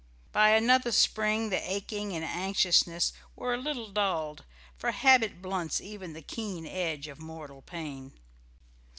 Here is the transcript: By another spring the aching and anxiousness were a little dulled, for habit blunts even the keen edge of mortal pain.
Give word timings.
By 0.31 0.49
another 0.49 0.91
spring 0.91 1.51
the 1.51 1.61
aching 1.61 2.11
and 2.15 2.25
anxiousness 2.25 3.13
were 3.35 3.53
a 3.53 3.57
little 3.57 3.89
dulled, 3.91 4.45
for 4.75 4.89
habit 4.89 5.43
blunts 5.43 5.79
even 5.79 6.13
the 6.13 6.23
keen 6.23 6.65
edge 6.65 7.07
of 7.07 7.19
mortal 7.19 7.61
pain. 7.61 8.19